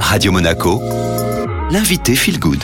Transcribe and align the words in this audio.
Radio 0.00 0.32
Monaco, 0.32 0.80
l'invité 1.70 2.14
Feel 2.14 2.38
Good. 2.38 2.62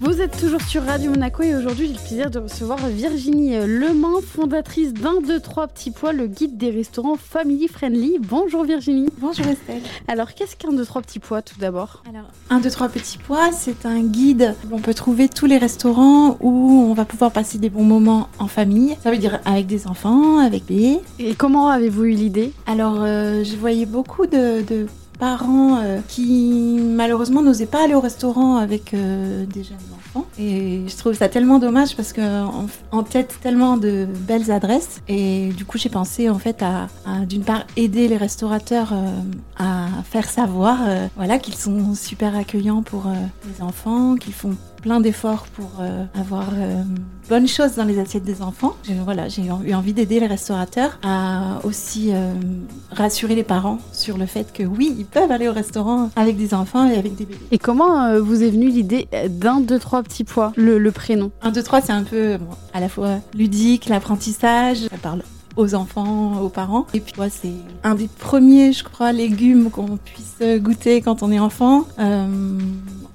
Vous 0.00 0.20
êtes 0.20 0.38
toujours 0.38 0.60
sur 0.60 0.84
Radio 0.84 1.10
Monaco 1.10 1.42
et 1.42 1.54
aujourd'hui 1.54 1.86
j'ai 1.86 1.94
le 1.94 1.98
plaisir 1.98 2.30
de 2.30 2.38
recevoir 2.38 2.78
Virginie 2.88 3.56
Lemain, 3.66 4.20
fondatrice 4.26 4.92
d'un, 4.92 5.20
deux, 5.26 5.40
trois 5.40 5.66
petits 5.66 5.90
pois, 5.90 6.12
le 6.12 6.26
guide 6.26 6.58
des 6.58 6.70
restaurants 6.70 7.16
family 7.16 7.68
friendly. 7.68 8.18
Bonjour 8.20 8.64
Virginie. 8.64 9.08
Bonjour 9.18 9.46
Estelle. 9.46 9.80
Alors 10.06 10.34
qu'est-ce 10.34 10.56
qu'un, 10.56 10.72
deux, 10.72 10.84
trois 10.84 11.00
petits 11.00 11.20
pois 11.20 11.40
tout 11.40 11.58
d'abord? 11.58 12.02
Alors, 12.08 12.26
un, 12.50 12.60
deux, 12.60 12.70
trois 12.70 12.88
petits 12.88 13.16
pois, 13.16 13.50
c'est 13.52 13.86
un 13.86 14.00
guide 14.00 14.54
où 14.70 14.76
on 14.76 14.80
peut 14.80 14.94
trouver 14.94 15.30
tous 15.30 15.46
les 15.46 15.56
restaurants 15.56 16.36
où 16.40 16.86
on 16.88 16.92
va 16.92 17.06
pouvoir 17.06 17.30
passer 17.30 17.56
des 17.56 17.70
bons 17.70 17.84
moments 17.84 18.28
en 18.38 18.46
famille. 18.46 18.96
Ça 19.02 19.10
veut 19.10 19.18
dire 19.18 19.40
avec 19.46 19.66
des 19.66 19.86
enfants, 19.86 20.38
avec 20.38 20.66
des. 20.66 21.00
Et 21.18 21.34
comment 21.34 21.68
avez-vous 21.68 22.04
eu 22.04 22.10
l'idée? 22.10 22.52
Alors, 22.66 22.98
euh, 22.98 23.42
je 23.42 23.56
voyais 23.56 23.86
beaucoup 23.86 24.26
de, 24.26 24.62
de 24.62 24.86
parents 25.18 25.78
euh, 25.78 26.00
qui 26.08 26.78
malheureusement 26.80 27.42
n'osaient 27.42 27.66
pas 27.66 27.84
aller 27.84 27.94
au 27.94 28.00
restaurant 28.00 28.56
avec 28.56 28.94
euh, 28.94 29.44
des 29.46 29.64
jeunes 29.64 29.76
enfants. 29.96 30.26
Et 30.38 30.82
je 30.86 30.96
trouve 30.96 31.14
ça 31.14 31.28
tellement 31.28 31.58
dommage 31.58 31.96
parce 31.96 32.12
qu'on 32.12 32.68
en 32.92 33.02
tête 33.02 33.38
tellement 33.42 33.76
de 33.76 34.06
belles 34.06 34.50
adresses. 34.50 35.00
Et 35.08 35.48
du 35.56 35.64
coup, 35.64 35.78
j'ai 35.78 35.88
pensé 35.88 36.28
en 36.30 36.38
fait 36.38 36.62
à, 36.62 36.88
d'une 37.26 37.42
part 37.42 37.64
aider 37.76 38.08
les 38.08 38.16
restaurateurs 38.16 38.92
euh, 38.92 39.10
à 39.58 39.88
faire 40.04 40.28
savoir 40.28 40.78
voilà, 41.16 41.38
qu'ils 41.38 41.56
sont 41.56 41.94
super 41.94 42.36
accueillants 42.36 42.82
pour 42.82 43.04
les 43.46 43.62
enfants, 43.62 44.16
qu'ils 44.16 44.34
font 44.34 44.56
plein 44.84 45.00
d'efforts 45.00 45.46
pour 45.56 45.70
euh, 45.80 46.04
avoir 46.14 46.50
euh, 46.52 46.82
bonnes 47.30 47.48
choses 47.48 47.76
dans 47.76 47.84
les 47.84 47.98
assiettes 47.98 48.22
des 48.22 48.42
enfants. 48.42 48.76
J'ai, 48.82 48.92
voilà, 49.02 49.28
j'ai 49.28 49.44
eu 49.46 49.72
envie 49.72 49.94
d'aider 49.94 50.20
les 50.20 50.26
restaurateurs 50.26 50.98
à 51.02 51.58
aussi 51.64 52.10
euh, 52.12 52.34
rassurer 52.90 53.34
les 53.34 53.44
parents 53.44 53.78
sur 53.92 54.18
le 54.18 54.26
fait 54.26 54.52
que 54.52 54.62
oui, 54.62 54.94
ils 54.98 55.06
peuvent 55.06 55.30
aller 55.30 55.48
au 55.48 55.54
restaurant 55.54 56.10
avec 56.16 56.36
des 56.36 56.52
enfants 56.52 56.86
et 56.86 56.98
avec 56.98 57.16
des 57.16 57.24
bébés. 57.24 57.40
Et 57.50 57.56
comment 57.56 58.20
vous 58.20 58.42
est 58.42 58.50
venue 58.50 58.68
l'idée 58.68 59.08
d'un, 59.30 59.60
deux, 59.60 59.78
trois 59.78 60.02
petits 60.02 60.24
pois, 60.24 60.52
le, 60.54 60.76
le 60.76 60.92
prénom? 60.92 61.32
1, 61.40 61.52
2, 61.52 61.62
3, 61.62 61.80
c'est 61.80 61.92
un 61.92 62.02
peu 62.02 62.36
bon, 62.36 62.54
à 62.74 62.80
la 62.80 62.90
fois 62.90 63.20
ludique, 63.34 63.88
l'apprentissage, 63.88 64.80
ça 64.90 64.98
parle 65.00 65.22
aux 65.56 65.74
enfants, 65.74 66.42
aux 66.42 66.50
parents. 66.50 66.86
Et 66.92 67.00
puis, 67.00 67.14
ouais, 67.18 67.30
c'est 67.30 67.54
un 67.84 67.94
des 67.94 68.08
premiers, 68.08 68.72
je 68.72 68.84
crois, 68.84 69.12
légumes 69.12 69.70
qu'on 69.70 69.96
puisse 69.96 70.42
goûter 70.58 71.00
quand 71.00 71.22
on 71.22 71.32
est 71.32 71.38
enfant. 71.38 71.86
Euh, 71.98 72.58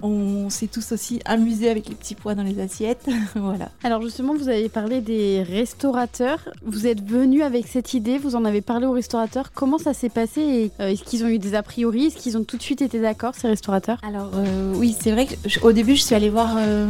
on 0.01 0.49
s'est 0.49 0.67
tous 0.67 0.91
aussi 0.91 1.19
amusés 1.25 1.69
avec 1.69 1.89
les 1.89 1.95
petits 1.95 2.15
pois 2.15 2.35
dans 2.35 2.43
les 2.43 2.59
assiettes. 2.59 3.07
voilà. 3.35 3.69
Alors 3.83 4.01
justement, 4.01 4.33
vous 4.35 4.49
avez 4.49 4.69
parlé 4.69 5.01
des 5.01 5.43
restaurateurs. 5.43 6.49
Vous 6.65 6.87
êtes 6.87 7.03
venu 7.07 7.43
avec 7.43 7.67
cette 7.67 7.93
idée, 7.93 8.17
vous 8.17 8.35
en 8.35 8.45
avez 8.45 8.61
parlé 8.61 8.85
aux 8.85 8.91
restaurateurs. 8.91 9.51
Comment 9.53 9.77
ça 9.77 9.93
s'est 9.93 10.09
passé 10.09 10.41
et 10.41 10.71
euh, 10.81 10.89
Est-ce 10.89 11.03
qu'ils 11.03 11.23
ont 11.23 11.27
eu 11.27 11.39
des 11.39 11.55
a 11.55 11.63
priori? 11.63 12.07
Est-ce 12.07 12.17
qu'ils 12.17 12.37
ont 12.37 12.43
tout 12.43 12.57
de 12.57 12.61
suite 12.61 12.81
été 12.81 12.99
d'accord, 12.99 13.33
ces 13.35 13.47
restaurateurs? 13.47 13.97
Alors 14.07 14.31
euh, 14.35 14.73
oui, 14.75 14.95
c'est 14.99 15.11
vrai 15.11 15.27
qu'au 15.27 15.71
début, 15.71 15.95
je 15.95 16.03
suis 16.03 16.15
allée 16.15 16.29
voir 16.29 16.55
euh, 16.57 16.87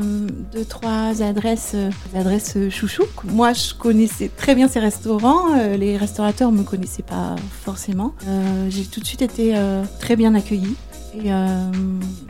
deux, 0.54 0.66
trois 0.66 1.22
adresses, 1.22 1.72
euh, 1.76 1.90
adresses 2.16 2.58
chouchou. 2.70 3.04
Moi, 3.26 3.54
je 3.54 3.74
connaissais 3.74 4.30
très 4.36 4.56
bien 4.56 4.68
ces 4.68 4.80
restaurants. 4.80 5.56
Euh, 5.58 5.78
les 5.78 5.98
restaurateurs 5.98 6.52
me 6.52 6.64
connaissaient 6.64 7.04
pas 7.04 7.36
forcément. 7.64 8.14
Euh, 8.28 8.68
J'ai 8.70 8.84
tout 8.84 9.00
de 9.00 9.06
suite 9.06 9.22
été 9.22 9.56
très 10.00 10.16
bien 10.16 10.36
accueillie. 10.36 10.76
Et 11.16 11.34
euh, 11.34 11.72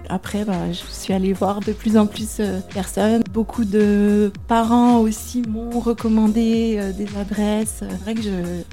après, 0.08 0.46
bah, 0.46 0.54
je 0.72 0.94
suis 0.94 1.14
allée 1.14 1.34
voir 1.34 1.60
de 1.60 1.74
plus 1.74 1.98
en 1.98 2.06
plus 2.06 2.38
euh, 2.40 2.60
personnes. 2.74 3.22
Beaucoup 3.32 3.66
de 3.66 4.32
parents 4.48 5.00
aussi 5.00 5.44
m'ont 5.48 5.80
recommandé 5.80 6.78
euh, 6.78 6.92
des 6.94 7.08
adresses. 7.20 7.80
C'est 7.80 8.04
vrai 8.04 8.16
que 8.16 8.22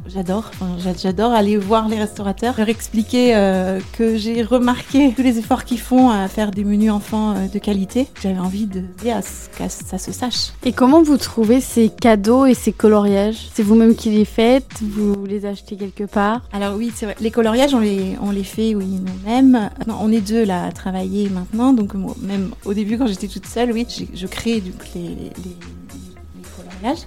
j'adore. 0.06 0.50
Enfin, 0.54 0.76
j'adore 0.96 1.32
aller 1.32 1.56
voir 1.56 1.88
les 1.88 1.98
restaurateurs, 1.98 2.54
leur 2.56 2.68
expliquer 2.68 3.34
euh, 3.34 3.80
que 3.92 4.16
j'ai 4.16 4.42
remarqué 4.42 5.12
tous 5.14 5.22
les 5.22 5.38
efforts 5.38 5.64
qu'ils 5.64 5.80
font 5.80 6.10
à 6.10 6.28
faire 6.28 6.50
des 6.50 6.64
menus 6.64 6.92
enfants 6.92 7.34
de 7.52 7.58
qualité. 7.58 8.06
J'avais 8.22 8.38
envie 8.38 8.66
de 8.66 8.82
à 9.10 9.22
ce 9.22 9.48
qu'à 9.56 9.68
ça 9.68 9.98
se 9.98 10.12
sache. 10.12 10.52
Et 10.64 10.72
comment 10.72 11.02
vous 11.02 11.16
trouvez 11.16 11.60
ces 11.60 11.88
cadeaux 11.88 12.46
et 12.46 12.54
ces 12.54 12.72
coloriages? 12.72 13.48
C'est 13.54 13.62
vous-même 13.62 13.94
qui 13.94 14.10
les 14.10 14.24
faites? 14.24 14.66
Vous 14.82 15.24
les 15.26 15.46
achetez 15.46 15.76
quelque 15.76 16.04
part? 16.04 16.42
Alors 16.52 16.76
oui, 16.76 16.92
c'est 16.94 17.06
vrai. 17.06 17.16
Les 17.20 17.30
coloriages, 17.30 17.74
on 17.74 17.80
les, 17.80 18.16
on 18.20 18.30
les 18.30 18.44
fait, 18.44 18.74
oui, 18.74 18.86
nous-mêmes. 18.86 19.70
On 20.00 20.10
est 20.12 20.20
deux 20.20 20.44
là 20.44 20.64
à 20.64 20.72
travailler 20.72 21.28
maintenant. 21.28 21.72
Donc 21.72 21.94
moi, 21.94 22.14
même 22.20 22.50
au 22.64 22.74
début, 22.74 22.98
quand 22.98 23.06
j'étais 23.06 23.28
toute 23.28 23.46
seule, 23.46 23.72
oui, 23.72 23.86
je 24.14 24.26
crée 24.26 24.60
les, 24.60 24.72
les, 24.94 25.08
les- 25.08 25.26
les 25.44 26.44
coloriages. 26.56 27.04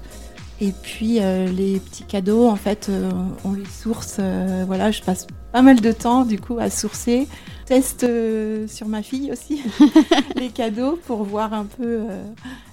Et 0.62 0.74
puis 0.82 1.20
euh, 1.22 1.48
les 1.48 1.80
petits 1.80 2.04
cadeaux, 2.04 2.48
en 2.48 2.56
fait, 2.58 2.88
euh, 2.90 3.10
on 3.46 3.54
les 3.54 3.66
source. 3.66 4.18
euh, 4.20 4.64
voilà, 4.68 4.92
je 4.92 5.02
passe 5.02 5.26
pas 5.52 5.62
mal 5.62 5.80
de 5.82 5.92
temps 5.92 6.26
du 6.26 6.40
coup 6.40 6.58
à 6.60 6.70
sourcer. 6.70 7.28
Teste 7.66 8.04
euh, 8.04 8.68
sur 8.68 8.88
ma 8.88 9.04
fille 9.04 9.32
aussi 9.32 9.62
les 10.36 10.50
cadeaux 10.50 10.98
pour 11.06 11.24
voir 11.24 11.54
un 11.54 11.66
peu 11.66 11.84
euh, 12.10 12.24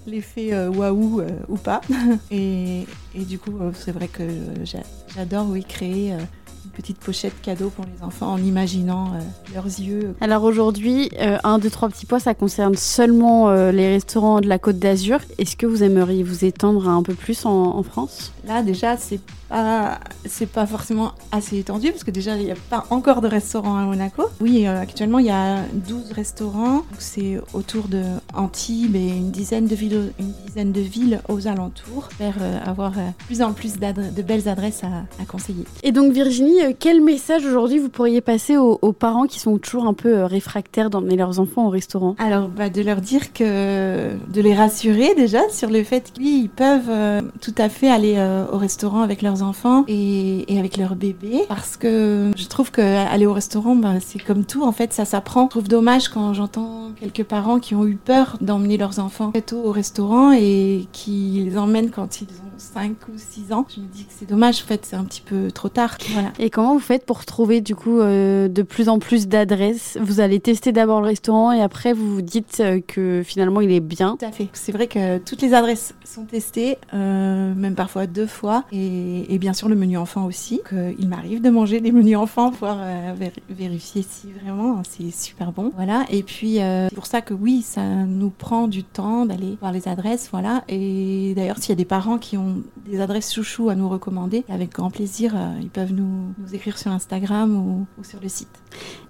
l'effet 0.07 0.55
euh, 0.55 0.71
waouh 0.71 1.21
euh, 1.21 1.29
ou 1.49 1.57
pas. 1.57 1.83
Et, 2.31 2.87
et 3.15 3.25
du 3.25 3.39
coup, 3.39 3.53
c'est 3.75 3.93
vrai 3.93 4.09
que 4.09 4.23
j'a- 4.65 4.79
j'adore 5.15 5.47
oui 5.51 5.65
créer 5.65 6.13
une 6.13 6.71
petite 6.73 6.97
pochette 6.99 7.41
cadeau 7.43 7.69
pour 7.69 7.85
les 7.85 8.03
enfants 8.03 8.33
en 8.33 8.39
imaginant 8.39 9.13
leurs 9.55 9.67
yeux. 9.67 10.15
Alors 10.23 10.45
aujourd'hui, 10.45 11.11
un, 11.45 11.59
deux, 11.59 11.71
trois 11.71 11.89
petits 11.91 12.07
pois, 12.07 12.19
ça 12.21 12.33
concerne 12.35 12.75
seulement 12.75 13.51
les 13.71 13.89
restaurants 13.89 14.41
de 14.41 14.49
la 14.49 14.59
Côte 14.59 14.79
d'Azur. 14.79 15.19
Est-ce 15.39 15.57
que 15.57 15.67
vous 15.67 15.83
aimeriez 15.83 16.23
vous 16.23 16.45
étendre 16.45 16.89
un 16.89 17.03
peu 17.03 17.15
plus 17.15 17.45
en, 17.47 17.51
en 17.77 17.83
France? 17.83 18.33
Là 18.47 18.63
déjà, 18.63 18.97
c'est 18.97 19.21
pas 19.49 20.01
c'est 20.25 20.51
pas 20.51 20.67
forcément 20.67 21.13
assez 21.33 21.59
étendu 21.59 21.93
parce 21.93 22.03
que 22.03 22.11
déjà 22.11 22.37
il 22.37 22.45
n'y 22.47 22.51
a 22.51 22.57
pas 22.67 22.85
encore 22.91 23.21
de 23.21 23.29
restaurants 23.29 23.77
à 23.77 23.85
Monaco. 23.85 24.25
Oui, 24.41 24.67
euh, 24.67 24.81
actuellement 24.81 25.19
il 25.19 25.27
y 25.27 25.31
a 25.31 25.59
12 25.73 26.13
restaurants. 26.13 26.83
C'est 26.99 27.39
autour 27.55 27.89
de 27.89 28.03
Antibes 28.35 28.97
et 28.97 29.09
une 29.09 29.31
dizaine 29.31 29.67
de 29.67 29.75
villes 29.75 30.13
une 30.19 30.33
dizaine 30.47 30.73
de 30.73 30.81
villes 30.81 31.21
aux 31.29 31.47
alentours. 31.47 32.09
Faire 32.19 32.37
euh, 32.41 32.59
avoir 32.65 32.99
euh, 32.99 33.03
plus 33.27 33.43
en 33.43 33.53
plus 33.53 33.75
de 33.79 34.23
belles 34.23 34.49
adresses 34.49 34.83
à, 34.85 35.23
à 35.23 35.25
conseiller. 35.27 35.65
Et 35.83 35.93
donc 35.93 36.13
Virginie, 36.13 36.59
quel 36.79 37.01
message 37.01 37.45
aujourd'hui 37.45 37.79
vous 37.79 37.89
pourriez 37.89 38.21
passer 38.21 38.57
aux, 38.57 38.79
aux 38.83 38.93
parents 38.93 39.27
qui 39.27 39.39
sont 39.39 39.59
toujours 39.59 39.87
un 39.87 39.95
peu 39.95 40.25
réfractaires 40.25 40.91
d'emmener 40.91 41.17
leurs 41.17 41.39
enfants 41.41 41.67
au 41.67 41.71
restaurant? 41.71 42.17
Alors, 42.19 42.49
bah, 42.49 42.69
de 42.69 42.83
leur 42.83 43.01
dire 43.01 43.33
que. 43.33 44.11
de 44.33 44.41
les 44.41 44.55
rassurer 44.55 45.15
déjà 45.15 45.49
sur 45.51 45.71
le 45.71 45.85
fait 45.85 46.13
qu'ils 46.13 46.49
peuvent 46.49 47.23
tout 47.41 47.55
à 47.59 47.69
fait 47.69 47.91
aller 47.91 48.17
au 48.53 48.59
restaurant 48.59 49.03
avec 49.03 49.23
leurs 49.23 49.43
enfants 49.43 49.85
et, 49.89 50.53
et 50.53 50.59
avec 50.59 50.77
leur 50.77 50.97
bébé. 50.97 51.43
Parce 51.49 51.77
que 51.77 52.31
je 52.37 52.47
trouve 52.47 52.56
que 52.65 52.81
aller 52.81 53.27
au 53.27 53.33
restaurant, 53.33 53.77
bah, 53.77 53.95
c'est 54.01 54.19
comme 54.19 54.45
tout, 54.45 54.63
en 54.63 54.73
fait, 54.73 54.93
ça 54.93 55.05
s'apprend. 55.05 55.45
Je 55.45 55.51
trouve 55.51 55.69
dommage 55.69 56.09
quand 56.09 56.35
j'entends 56.35 56.91
quelques 56.99 57.25
parents 57.25 57.59
qui 57.59 57.75
ont 57.75 57.87
eu 57.87 57.97
peur 57.97 58.37
d'emmener 58.41 58.77
leurs 58.77 58.99
enfants 58.99 59.31
très 59.31 59.43
tôt 59.43 59.63
au 59.65 59.73
restaurant 59.73 60.33
et 60.33 60.87
qui 60.93 61.45
les 61.45 61.59
emmènent 61.59 61.91
quand 61.91 62.21
ils 62.21 62.27
ont 62.27 62.59
5 62.59 62.97
ou 63.09 63.13
6 63.17 63.53
ans. 63.53 63.67
Je 63.75 63.81
me 63.81 63.87
dis 63.87 64.05
que 64.05 64.13
c'est 64.17 64.29
dommage, 64.29 64.63
en 64.63 64.67
fait, 64.67 64.87
c'est 64.87 64.97
un 64.97 65.05
petit 65.05 65.21
peu 65.21 65.51
trop 65.51 65.69
tard. 65.69 65.99
Voilà. 66.11 66.33
Et 66.39 66.51
comment 66.51 66.75
vous 66.75 66.81
faites 66.81 67.05
pour 67.05 67.25
trouver 67.25 67.61
du 67.61 67.75
coup 67.75 68.01
euh, 68.01 68.49
de 68.49 68.63
plus 68.63 68.89
en 68.89 68.99
plus 68.99 69.29
d'adresses? 69.29 69.99
Vous 70.01 70.21
allez 70.21 70.41
tester 70.41 70.73
d'abord 70.73 71.01
le 71.01 71.07
restaurant 71.07 71.53
et 71.53 71.61
après 71.61 71.93
vous 71.93 72.15
vous 72.15 72.23
dites 72.23 72.59
euh, 72.61 72.81
que 72.87 73.23
finalement 73.25 73.61
il 73.61 73.71
est 73.73 73.81
bien. 73.81 74.17
Tout 74.19 74.27
à 74.27 74.33
fait. 74.33 74.49
C'est 74.53 74.73
vrai 74.73 74.87
que 74.87 75.19
toutes 75.19 75.43
les 75.43 75.55
adresses 75.55 75.95
sont 76.05 76.25
testées, 76.25 76.79
euh, 76.95 77.55
même 77.55 77.75
parfois 77.75 78.07
deux 78.07 78.27
fois, 78.27 78.65
et, 78.73 79.35
et 79.35 79.39
bien 79.39 79.53
sûr 79.53 79.69
le 79.69 79.77
menu 79.77 79.99
enfant 79.99 80.25
aussi. 80.27 80.61
Il 80.99 81.09
m'arrive 81.09 81.41
de 81.41 81.51
manger 81.51 81.81
des 81.81 81.93
menus 81.93 82.17
enfants 82.17 82.46
pour 82.51 82.69
euh, 82.69 83.15
vér- 83.19 83.41
vérifier 83.49 84.03
si 84.09 84.33
vraiment 84.33 84.83
c'est 84.89 85.11
super 85.11 85.53
bon. 85.53 85.73
Voilà. 85.75 86.05
Et 86.11 86.23
puis 86.23 86.61
euh, 86.61 86.89
c'est 86.89 86.95
pour 86.95 87.07
ça 87.07 87.21
que 87.21 87.35
oui, 87.35 87.63
ça 87.63 87.83
nous 87.85 88.31
prend 88.31 88.69
du 88.69 88.85
temps 88.85 89.27
d'aller 89.27 89.57
voir 89.61 89.73
les 89.73 89.89
adresses. 89.89 90.29
Voilà. 90.31 90.65
Et 90.69 91.35
d'ailleurs, 91.37 91.59
s'il 91.59 91.71
y 91.71 91.73
a 91.73 91.77
des 91.77 91.85
parents 91.85 92.19
qui 92.19 92.37
ont 92.37 92.63
des 92.85 93.01
adresses 93.01 93.33
chouchou 93.35 93.69
à 93.69 93.75
nous 93.75 93.89
recommander, 93.89 94.45
avec 94.49 94.73
grand 94.73 94.91
plaisir, 94.91 95.35
euh, 95.37 95.59
ils 95.61 95.71
peuvent 95.71 95.93
nous, 95.93 96.35
écrire 96.53 96.79
sur 96.79 96.91
Instagram 96.91 97.57
ou 97.57 98.05
sur 98.05 98.21
le 98.21 98.29
site. 98.29 98.49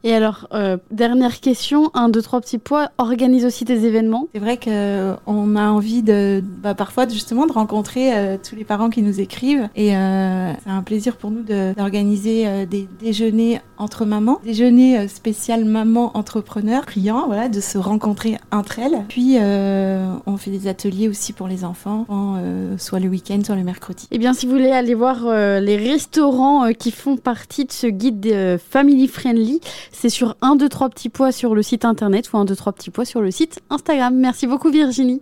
Et 0.07 0.15
alors, 0.15 0.47
euh, 0.53 0.77
dernière 0.93 1.41
question, 1.41 1.91
un, 1.93 2.09
deux, 2.09 2.23
trois 2.23 2.41
petits 2.41 2.59
pois 2.59 2.91
organise 2.97 3.45
aussi 3.45 3.65
des 3.65 3.87
événements. 3.87 4.29
C'est 4.33 4.39
vrai 4.39 4.57
qu'on 4.57 5.57
a 5.57 5.69
envie 5.69 6.05
de, 6.05 6.45
bah, 6.63 6.77
parfois 6.77 7.09
justement 7.09 7.45
de 7.45 7.53
rencontrer 7.53 8.17
euh, 8.17 8.37
tous 8.41 8.55
les 8.55 8.63
parents 8.63 8.89
qui 8.89 9.03
nous 9.03 9.21
écrivent 9.21 9.69
et 9.75 9.97
euh, 9.97 10.53
c'est 10.63 10.71
un 10.71 10.85
plaisir 10.85 11.17
pour 11.17 11.33
nous 11.33 11.43
d'organiser 11.43 12.47
euh, 12.47 12.67
des 12.67 12.87
déjeuners 13.01 13.61
entre 13.79 14.05
mamans, 14.05 14.39
déjeuner 14.45 14.97
euh, 14.97 15.09
spécial 15.09 15.65
maman 15.65 16.17
entrepreneur, 16.17 16.87
client, 16.87 17.25
voilà, 17.27 17.49
de 17.49 17.61
se 17.61 17.77
rencontrer 17.77 18.39
entre 18.53 18.79
elles. 18.79 19.05
Puis 19.09 19.39
euh, 19.41 20.07
on 20.27 20.37
fait 20.37 20.53
des 20.53 20.69
ateliers 20.69 21.09
aussi 21.09 21.33
pour 21.33 21.49
les 21.49 21.65
enfants, 21.65 22.07
euh, 22.11 22.79
soit 22.79 23.01
le 23.01 23.09
week-end, 23.09 23.41
soit 23.45 23.57
le 23.57 23.65
mercredi. 23.65 24.07
Eh 24.13 24.19
bien, 24.19 24.35
si 24.35 24.47
vous 24.47 24.53
voulez 24.53 24.71
aller 24.71 24.95
voir 24.95 25.27
euh, 25.27 25.59
les 25.59 25.77
restaurants 25.77 26.67
euh, 26.67 26.71
qui 26.71 26.93
font 26.93 27.17
partie 27.17 27.65
de 27.65 27.73
ce 27.73 27.89
guide 27.89 28.25
euh, 28.27 28.57
Family 28.57 29.09
Friendly, 29.09 29.61
c'est 29.99 30.11
sur 30.11 30.37
1, 30.43 30.57
2, 30.57 30.69
3 30.69 30.91
petits 30.91 31.09
pois 31.09 31.33
sur 31.33 31.55
le 31.55 31.63
site 31.63 31.87
internet 31.87 32.31
ou 32.33 32.37
1, 32.37 32.45
2, 32.45 32.55
3 32.55 32.73
petits 32.75 32.91
pois 32.91 33.07
sur 33.07 33.23
le 33.23 33.31
site 33.31 33.61
Instagram. 33.71 34.15
Merci 34.15 34.47
beaucoup 34.47 34.71
Virginie. 34.71 35.15